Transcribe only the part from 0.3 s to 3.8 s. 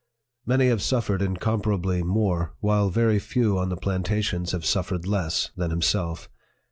Many have suffered incomparably more, while very few on the